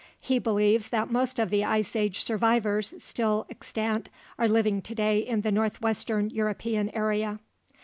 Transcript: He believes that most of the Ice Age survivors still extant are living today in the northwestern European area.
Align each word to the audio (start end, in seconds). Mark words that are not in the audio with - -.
He 0.19 0.39
believes 0.39 0.89
that 0.89 1.11
most 1.11 1.37
of 1.37 1.51
the 1.51 1.63
Ice 1.63 1.95
Age 1.95 2.23
survivors 2.23 2.95
still 2.97 3.45
extant 3.51 4.09
are 4.39 4.47
living 4.47 4.81
today 4.81 5.19
in 5.19 5.41
the 5.41 5.51
northwestern 5.51 6.31
European 6.31 6.89
area. 6.95 7.39